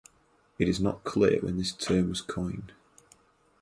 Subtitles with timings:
[0.57, 2.71] It is not clear when this term was coined.